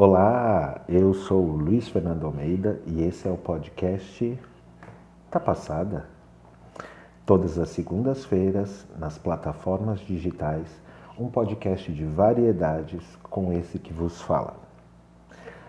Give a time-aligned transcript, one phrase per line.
[0.00, 4.38] Olá, eu sou Luiz Fernando Almeida e esse é o podcast
[5.28, 6.06] Tá Passada.
[7.26, 10.68] Todas as segundas-feiras, nas plataformas digitais,
[11.18, 14.54] um podcast de variedades com esse que vos fala.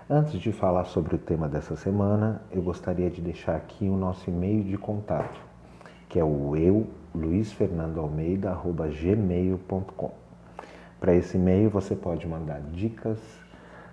[0.08, 4.30] Antes de falar sobre o tema dessa semana, eu gostaria de deixar aqui o nosso
[4.30, 5.42] e-mail de contato,
[6.08, 10.12] que é o eu, luizfernandoalmeida.gmail.com.
[11.00, 13.18] Para esse e-mail você pode mandar dicas,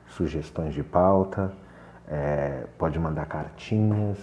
[0.08, 1.52] sugestões de pauta,
[2.08, 4.18] é, pode mandar cartinhas,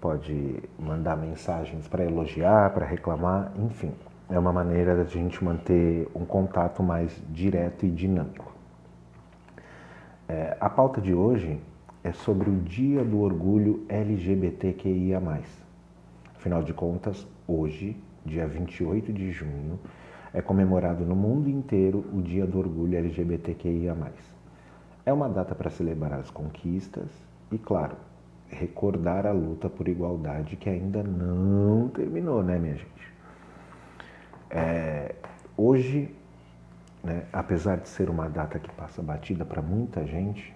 [0.00, 3.92] pode mandar mensagens para elogiar, para reclamar, enfim.
[4.28, 8.52] É uma maneira da gente manter um contato mais direto e dinâmico.
[10.28, 11.60] É, a pauta de hoje
[12.02, 15.22] é sobre o Dia do Orgulho LGBTQIA.
[16.36, 19.78] Afinal de contas, hoje, dia 28 de junho,
[20.34, 23.96] é comemorado no mundo inteiro o Dia do Orgulho LGBTQIA.
[25.06, 27.08] É uma data para celebrar as conquistas
[27.52, 27.96] e, claro,
[28.48, 33.14] recordar a luta por igualdade que ainda não terminou, né, minha gente?
[34.50, 35.14] É,
[35.56, 36.12] hoje,
[37.04, 40.52] né, apesar de ser uma data que passa batida para muita gente,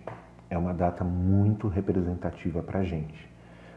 [0.51, 3.31] é uma data muito representativa para a gente,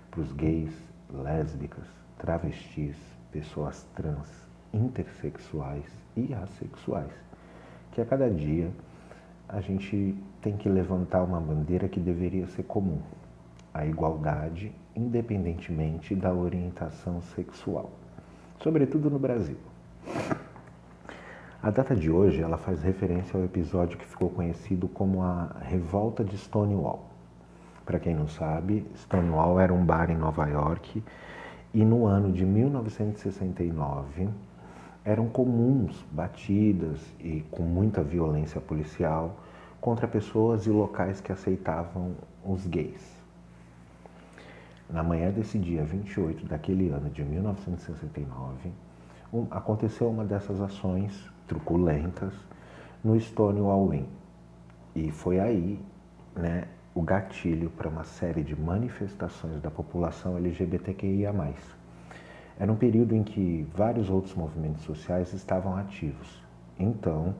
[0.09, 0.73] para os gays,
[1.07, 1.85] lésbicas,
[2.17, 2.97] travestis,
[3.31, 5.85] pessoas trans, intersexuais
[6.17, 7.13] e assexuais,
[7.91, 8.71] que a cada dia
[9.47, 12.99] a gente tem que levantar uma bandeira que deveria ser comum:
[13.73, 17.91] a igualdade, independentemente da orientação sexual,
[18.59, 19.57] sobretudo no Brasil.
[21.61, 26.21] A data de hoje ela faz referência ao episódio que ficou conhecido como a Revolta
[26.23, 27.09] de Stonewall.
[27.85, 31.01] Para quem não sabe, Stonewall era um bar em Nova York
[31.73, 34.29] e no ano de 1969
[35.05, 39.37] eram comuns batidas e com muita violência policial
[39.81, 42.15] contra pessoas e locais que aceitavam
[42.45, 43.23] os gays.
[44.89, 48.71] Na manhã desse dia 28 daquele ano de 1969,
[49.33, 52.33] um, aconteceu uma dessas ações truculentas
[53.03, 54.05] no Stonewall Inn.
[54.95, 55.79] E foi aí
[56.35, 61.33] né, o gatilho para uma série de manifestações da população LGBTQIA.
[62.59, 66.41] Era um período em que vários outros movimentos sociais estavam ativos.
[66.79, 67.33] Então,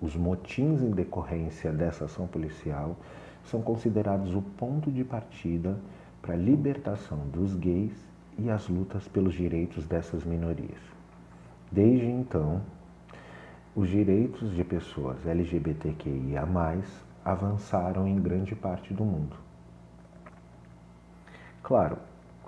[0.00, 2.96] os motins em decorrência dessa ação policial
[3.44, 5.78] são considerados o ponto de partida
[6.20, 7.94] para a libertação dos gays
[8.38, 10.80] e as lutas pelos direitos dessas minorias.
[11.70, 12.60] Desde então,
[13.74, 16.44] os direitos de pessoas LGBTQIA
[17.24, 19.36] avançaram em grande parte do mundo.
[21.62, 21.98] Claro,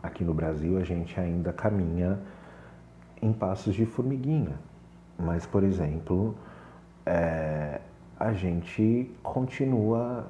[0.03, 2.19] aqui no Brasil a gente ainda caminha
[3.20, 4.54] em passos de formiguinha,
[5.19, 6.34] mas, por exemplo,
[7.04, 7.81] é,
[8.19, 10.26] a gente continua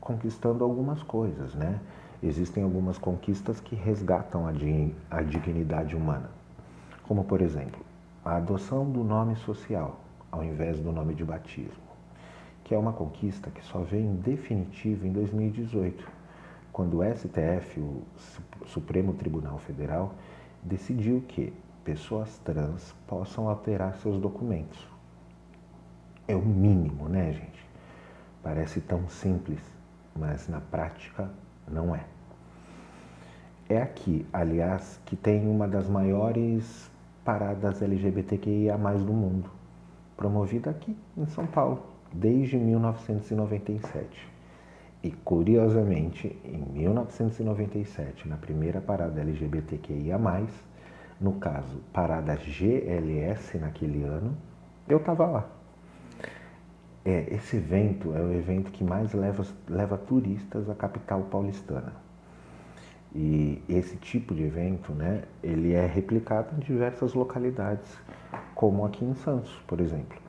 [0.00, 1.80] conquistando algumas coisas, né?
[2.22, 4.50] Existem algumas conquistas que resgatam a,
[5.10, 6.30] a dignidade humana,
[7.06, 7.80] como por exemplo,
[8.24, 9.98] a adoção do nome social
[10.30, 11.82] ao invés do nome de batismo,
[12.62, 16.06] que é uma conquista que só veio em definitivo em 2018,
[16.72, 18.02] quando o STF, o
[18.66, 20.14] Supremo Tribunal Federal,
[20.62, 21.52] decidiu que
[21.84, 24.90] pessoas trans possam alterar seus documentos
[26.30, 27.68] é o mínimo, né, gente?
[28.42, 29.60] Parece tão simples,
[30.16, 31.28] mas na prática
[31.68, 32.04] não é.
[33.68, 36.90] É aqui, aliás, que tem uma das maiores
[37.24, 39.50] paradas LGBTQIA do mundo,
[40.16, 44.28] promovida aqui em São Paulo, desde 1997.
[45.02, 50.18] E curiosamente, em 1997, na primeira parada LGBTQIA,
[51.18, 54.36] no caso, parada GLS naquele ano,
[54.86, 55.48] eu estava lá.
[57.02, 61.94] É, esse evento é o evento que mais leva, leva turistas à capital paulistana.
[63.14, 67.98] E esse tipo de evento, né, ele é replicado em diversas localidades,
[68.54, 70.19] como aqui em Santos, por exemplo.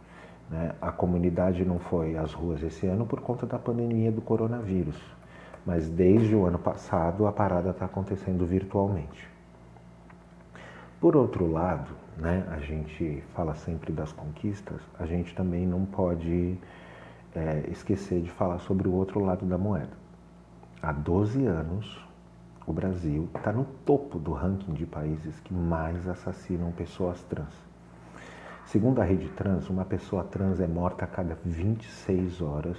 [0.51, 0.75] Né?
[0.81, 5.01] A comunidade não foi às ruas esse ano por conta da pandemia do coronavírus,
[5.65, 9.29] mas desde o ano passado a parada está acontecendo virtualmente.
[10.99, 16.59] Por outro lado, né, a gente fala sempre das conquistas, a gente também não pode
[17.33, 20.01] é, esquecer de falar sobre o outro lado da moeda.
[20.81, 22.05] Há 12 anos,
[22.67, 27.70] o Brasil está no topo do ranking de países que mais assassinam pessoas trans.
[28.65, 32.77] Segundo a rede trans, uma pessoa trans é morta a cada 26 horas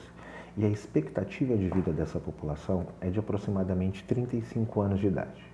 [0.56, 5.44] e a expectativa de vida dessa população é de aproximadamente 35 anos de idade.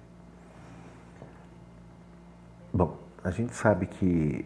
[2.73, 4.45] Bom, a gente sabe que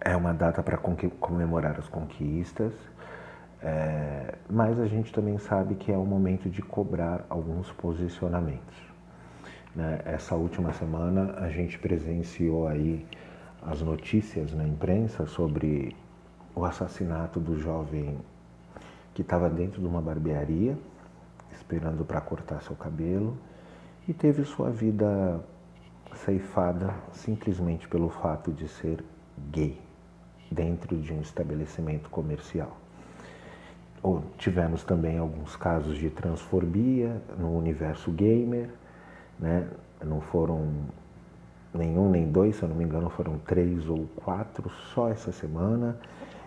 [0.00, 2.72] é uma data para comemorar as conquistas,
[3.66, 8.76] É, mas a gente também sabe que é o momento de cobrar alguns posicionamentos.
[9.74, 10.00] Né?
[10.04, 13.06] Essa última semana a gente presenciou aí
[13.66, 15.96] as notícias na imprensa sobre
[16.54, 18.18] o assassinato do jovem
[19.14, 20.76] que estava dentro de uma barbearia,
[21.52, 23.36] esperando para cortar seu cabelo,
[24.06, 25.40] e teve sua vida
[26.14, 29.02] ceifada simplesmente pelo fato de ser
[29.50, 29.80] gay
[30.50, 32.76] dentro de um estabelecimento comercial.
[34.02, 38.68] Ou tivemos também alguns casos de transfobia no universo gamer,
[39.38, 39.66] né?
[40.04, 40.84] Não foram
[41.74, 45.98] nenhum nem dois, se eu não me engano, foram três ou quatro só essa semana.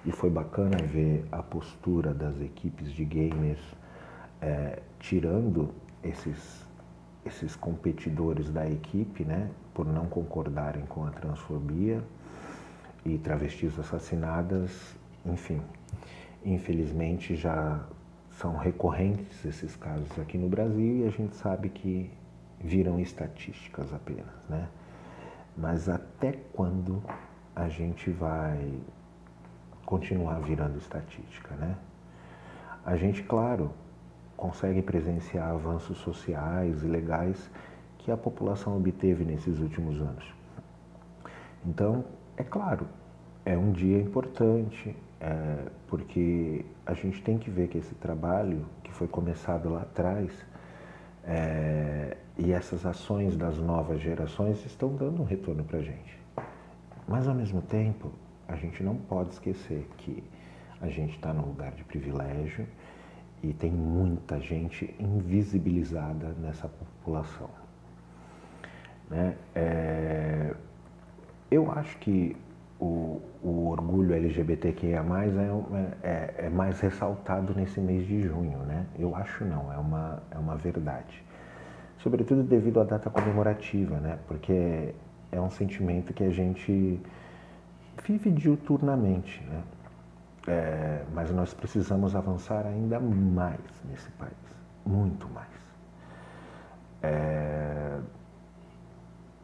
[0.05, 3.59] E foi bacana ver a postura das equipes de gamers
[4.41, 5.69] é, tirando
[6.03, 6.65] esses,
[7.25, 9.49] esses competidores da equipe, né?
[9.73, 12.01] Por não concordarem com a transfobia
[13.05, 14.95] e travestis assassinadas,
[15.25, 15.61] enfim.
[16.45, 17.81] Infelizmente já
[18.31, 22.09] são recorrentes esses casos aqui no Brasil e a gente sabe que
[22.59, 24.67] viram estatísticas apenas, né?
[25.57, 27.01] Mas até quando
[27.55, 28.79] a gente vai
[29.85, 31.75] continuar virando estatística, né?
[32.85, 33.71] A gente, claro,
[34.35, 37.49] consegue presenciar avanços sociais e legais
[37.97, 40.25] que a população obteve nesses últimos anos.
[41.65, 42.05] Então,
[42.37, 42.87] é claro,
[43.43, 48.93] é um dia importante, é, porque a gente tem que ver que esse trabalho que
[48.93, 50.31] foi começado lá atrás
[51.23, 56.17] é, e essas ações das novas gerações estão dando um retorno para a gente.
[57.07, 58.11] Mas ao mesmo tempo,
[58.47, 60.23] a gente não pode esquecer que
[60.79, 62.67] a gente está num lugar de privilégio
[63.41, 67.49] e tem muita gente invisibilizada nessa população.
[69.09, 69.35] Né?
[69.55, 70.53] É,
[71.49, 72.35] eu acho que
[72.79, 75.03] o, o orgulho LGBTQIA
[76.03, 78.85] é, é, é, mais ressaltado nesse mês de junho, né?
[78.99, 81.23] Eu acho não, é uma, é uma verdade.
[81.99, 84.19] Sobretudo devido à data comemorativa, né?
[84.27, 84.93] Porque
[85.31, 87.01] é um sentimento que a gente
[88.05, 89.63] vive diuturnamente, né?
[90.47, 93.59] É, mas nós precisamos avançar ainda mais
[93.89, 94.31] nesse país,
[94.85, 95.49] muito mais.
[97.03, 97.99] É,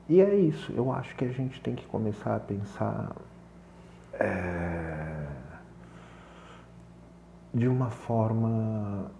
[0.08, 3.16] e é isso, eu acho que a gente tem que começar a pensar
[4.14, 5.28] é,
[7.54, 9.12] de uma forma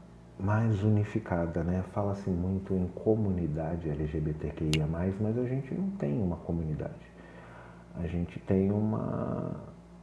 [0.44, 1.86] mais unificada, né?
[1.94, 7.14] Fala-se muito em comunidade LGBTQIA, mas a gente não tem uma comunidade.
[7.96, 9.56] A gente tem uma,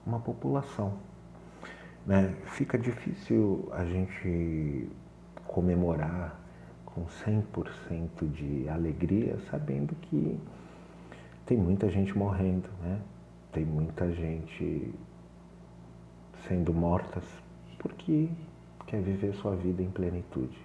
[0.06, 0.94] uma população.
[2.06, 2.34] Né?
[2.44, 4.88] Fica difícil a gente
[5.46, 6.40] comemorar
[6.86, 10.40] com 100% de alegria, sabendo que
[11.44, 12.98] tem muita gente morrendo, né?
[13.52, 14.94] Tem muita gente
[16.48, 17.24] sendo mortas
[17.78, 18.30] porque
[18.90, 20.58] quer viver sua vida em plenitude.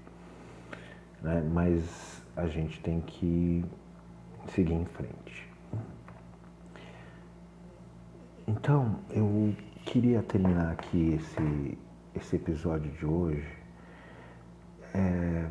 [1.22, 1.42] Né?
[1.54, 3.63] Mas a gente tem que
[4.48, 5.48] seguir em frente.
[8.48, 9.56] Então, eu
[9.86, 11.77] queria terminar aqui esse,
[12.16, 13.48] esse episódio de hoje
[14.94, 15.48] é,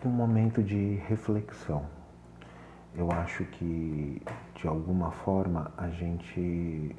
[0.00, 1.84] com um momento de reflexão
[2.96, 4.22] eu acho que
[4.54, 6.94] de alguma forma a gente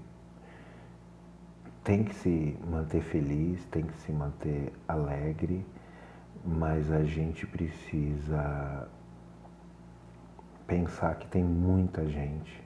[1.85, 5.63] tem que se manter feliz, tem que se manter alegre,
[6.43, 8.89] mas a gente precisa
[10.65, 12.63] pensar que tem muita gente,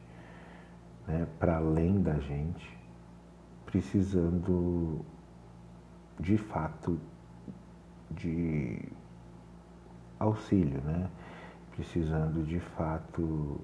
[1.06, 2.78] né, para além da gente,
[3.66, 5.06] precisando
[6.18, 6.98] de fato
[8.10, 8.82] de
[10.18, 11.10] auxílio, né?
[11.76, 13.60] precisando de fato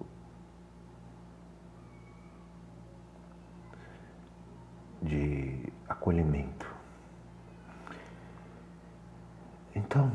[5.06, 6.74] de acolhimento.
[9.76, 10.12] Então,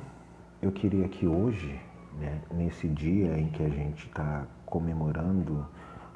[0.61, 1.79] eu queria que hoje,
[2.19, 5.67] né, nesse dia em que a gente está comemorando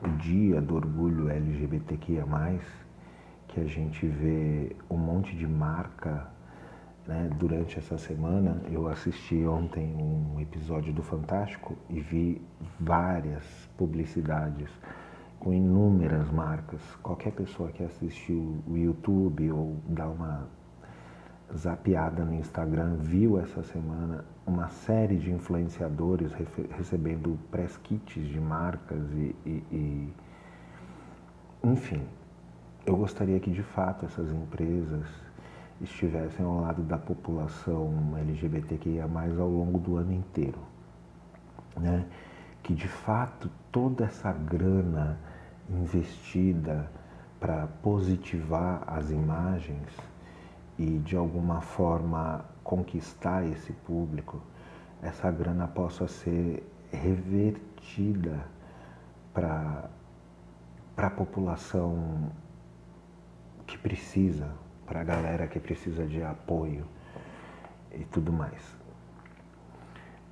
[0.03, 2.25] o dia do orgulho LGBTQIA,
[3.49, 6.29] que a gente vê um monte de marca
[7.07, 12.43] né, durante essa semana, eu assisti ontem um episódio do Fantástico e vi
[12.81, 13.45] várias
[13.77, 14.69] publicidades
[15.45, 16.81] com inúmeras marcas.
[17.03, 20.49] Qualquer pessoa que assistiu o YouTube ou dá uma
[21.55, 26.33] zapeada no Instagram viu essa semana uma série de influenciadores
[26.71, 30.15] recebendo press kits de marcas e, e, e
[31.63, 32.03] enfim,
[32.87, 35.07] eu gostaria que de fato essas empresas
[35.79, 39.05] estivessem ao lado da população LGBTQIA
[39.39, 40.59] ao longo do ano inteiro.
[41.77, 42.07] Né?
[42.63, 45.19] Que de fato toda essa grana
[45.69, 46.91] investida
[47.41, 49.89] para positivar as imagens
[50.79, 54.41] e de alguma forma conquistar esse público,
[55.03, 58.47] essa grana possa ser revertida
[59.33, 59.91] para
[60.97, 62.31] a população
[63.67, 64.51] que precisa,
[64.87, 66.87] para a galera que precisa de apoio
[67.93, 68.77] e tudo mais.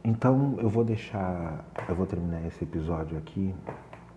[0.05, 3.55] Então eu vou deixar, eu vou terminar esse episódio aqui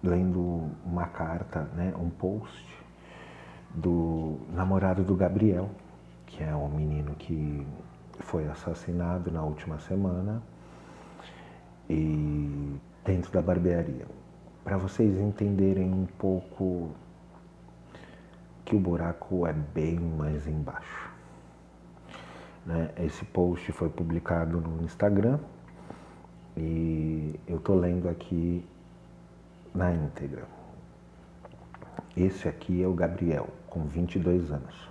[0.05, 2.83] lendo uma carta, né, um post
[3.73, 5.69] do namorado do Gabriel,
[6.25, 7.65] que é um menino que
[8.21, 10.41] foi assassinado na última semana
[11.89, 14.05] e dentro da barbearia.
[14.63, 16.91] Para vocês entenderem um pouco
[18.63, 21.11] que o buraco é bem mais embaixo.
[22.65, 22.89] Né?
[22.97, 25.39] Esse post foi publicado no Instagram
[26.57, 28.65] e eu estou lendo aqui
[29.75, 30.45] na íntegra.
[32.15, 34.89] Esse aqui é o Gabriel, com 22 anos,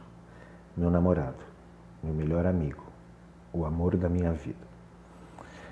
[0.77, 1.43] meu namorado,
[2.03, 2.85] meu melhor amigo,
[3.51, 4.67] o amor da minha vida.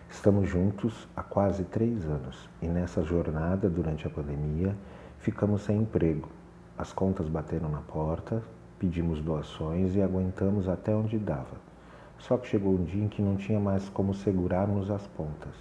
[0.09, 4.75] Estamos juntos há quase três anos e nessa jornada, durante a pandemia,
[5.19, 6.31] ficamos sem emprego.
[6.79, 8.43] As contas bateram na porta,
[8.79, 11.61] pedimos doações e aguentamos até onde dava.
[12.19, 15.55] Só que chegou um dia em que não tinha mais como segurarmos as pontas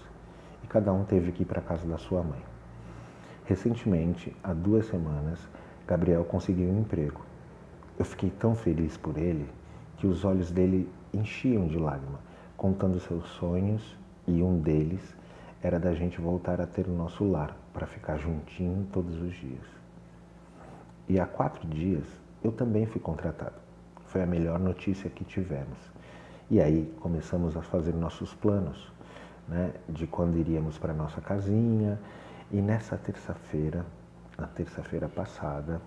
[0.63, 2.50] e cada um teve que ir para a casa da sua mãe.
[3.45, 5.39] Recentemente, há duas semanas,
[5.87, 7.21] Gabriel conseguiu um emprego.
[7.97, 9.47] Eu fiquei tão feliz por ele
[9.97, 12.19] que os olhos dele enchiam de lágrima,
[12.55, 15.15] contando seus sonhos e um deles
[15.61, 19.65] era da gente voltar a ter o nosso lar para ficar juntinho todos os dias.
[21.07, 22.05] E há quatro dias
[22.43, 23.55] eu também fui contratado.
[24.05, 25.77] Foi a melhor notícia que tivemos.
[26.49, 28.91] E aí começamos a fazer nossos planos,
[29.47, 31.99] né, de quando iríamos para nossa casinha.
[32.53, 33.85] E nessa terça-feira,
[34.37, 35.81] na terça-feira passada,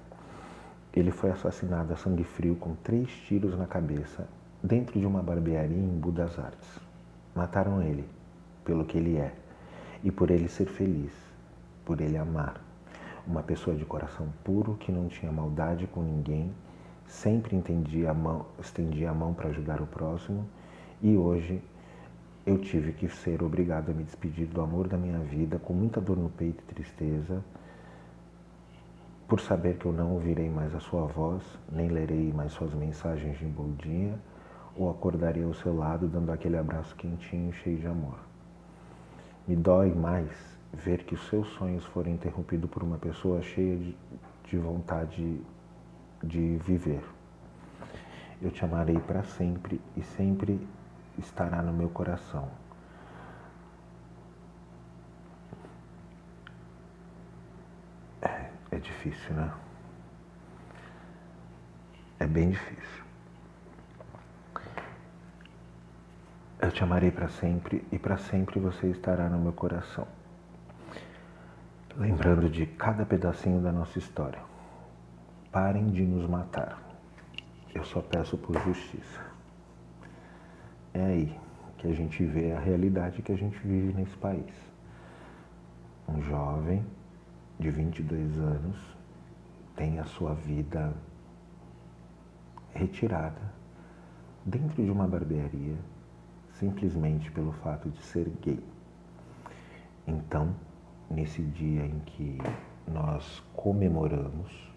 [0.95, 4.27] ele foi assassinado a sangue frio com três tiros na cabeça
[4.63, 6.81] dentro de uma barbearia em Budas Artes.
[7.35, 8.09] Mataram ele
[8.65, 9.35] pelo que ele é
[10.03, 11.13] e por ele ser feliz,
[11.85, 12.59] por ele amar.
[13.27, 16.51] Uma pessoa de coração puro que não tinha maldade com ninguém,
[17.07, 20.49] sempre entendia a mão, estendia a mão para ajudar o próximo
[21.03, 21.63] e hoje
[22.47, 26.01] eu tive que ser obrigado a me despedir do amor da minha vida com muita
[26.01, 27.43] dor no peito e tristeza,
[29.27, 33.39] por saber que eu não ouvirei mais a sua voz, nem lerei mais suas mensagens
[33.39, 34.19] de bom dia,
[34.77, 38.19] ou acordarei ao seu lado dando aquele abraço quentinho cheio de amor.
[39.49, 40.31] Me dói mais
[40.73, 43.97] ver que os seus sonhos foram interrompidos por uma pessoa cheia de,
[44.49, 45.41] de vontade
[46.23, 47.03] de viver.
[48.43, 50.61] Eu te amarei para sempre e sempre
[51.19, 52.49] estará no meu coração.
[58.23, 59.53] É, é difícil, né?
[62.19, 63.05] É bem difícil.
[66.61, 70.09] Eu te amarei para sempre e para sempre você estará no meu coração.
[71.97, 74.41] Lembrando de cada pedacinho da nossa história.
[75.53, 76.83] Parem de nos matar.
[77.75, 79.34] Eu só peço por justiça.
[80.95, 81.37] É aí
[81.77, 84.55] que a gente vê a realidade que a gente vive nesse país.
[86.09, 86.87] Um jovem
[87.59, 88.77] de 22 anos
[89.75, 90.95] tem a sua vida
[92.73, 93.43] retirada
[94.47, 95.77] dentro de uma barbearia
[96.53, 98.63] simplesmente pelo fato de ser gay.
[100.07, 100.55] Então,
[101.11, 102.39] nesse dia em que
[102.87, 104.73] nós comemoramos,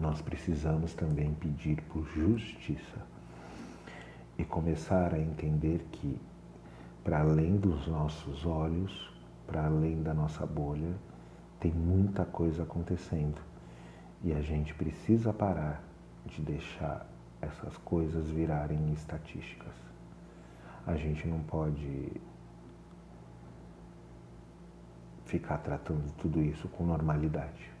[0.00, 3.15] nós precisamos também pedir por justiça
[4.38, 6.20] e começar a entender que,
[7.02, 9.12] para além dos nossos olhos,
[9.46, 10.94] para além da nossa bolha,
[11.60, 13.40] tem muita coisa acontecendo
[14.22, 15.82] e a gente precisa parar
[16.26, 17.06] de deixar
[17.40, 19.86] essas coisas virarem estatísticas
[20.86, 22.12] a gente não pode
[25.24, 27.75] ficar tratando tudo isso com normalidade.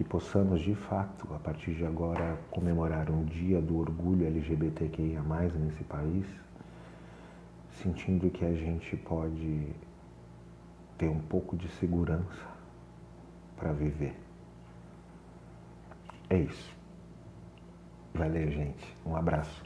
[0.00, 5.20] Que possamos de fato, a partir de agora, comemorar um dia do orgulho LGBTQIA
[5.58, 6.24] nesse país,
[7.82, 9.66] sentindo que a gente pode
[10.96, 12.48] ter um pouco de segurança
[13.58, 14.18] para viver.
[16.30, 16.74] É isso.
[18.14, 18.96] Valeu, gente.
[19.04, 19.62] Um abraço.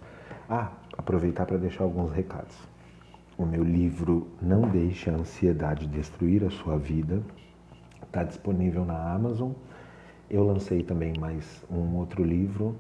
[0.50, 2.58] Ah, aproveitar para deixar alguns recados.
[3.38, 7.22] O meu livro Não Deixe a Ansiedade Destruir a Sua Vida
[8.14, 9.52] está disponível na Amazon.
[10.34, 12.74] Eu lancei também mais um outro livro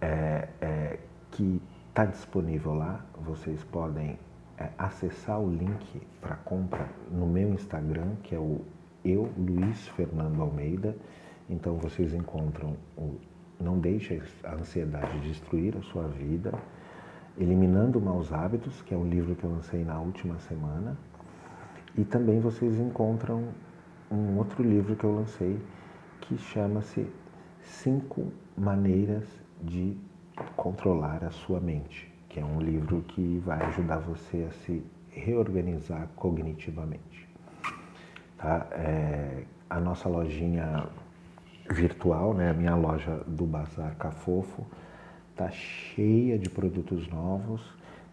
[0.00, 0.98] é, é,
[1.30, 3.06] que está disponível lá.
[3.24, 4.18] Vocês podem
[4.58, 8.62] é, acessar o link para compra no meu Instagram, que é o
[9.04, 10.96] eu Luiz Fernando Almeida.
[11.48, 13.14] Então vocês encontram o
[13.60, 16.52] Não deixe a ansiedade destruir a sua vida.
[17.36, 20.98] Eliminando Maus Hábitos, que é um livro que eu lancei na última semana.
[21.96, 23.44] E também vocês encontram
[24.10, 25.56] um outro livro que eu lancei
[26.28, 27.06] que chama-se
[27.62, 29.24] Cinco Maneiras
[29.62, 29.96] de
[30.56, 36.06] Controlar a Sua Mente, que é um livro que vai ajudar você a se reorganizar
[36.14, 37.26] cognitivamente.
[38.36, 38.66] Tá?
[38.72, 40.86] É, a nossa lojinha
[41.70, 44.66] virtual, né, a minha loja do Bazar Cafofo,
[45.34, 47.62] tá cheia de produtos novos.